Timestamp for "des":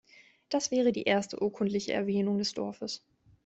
2.39-2.55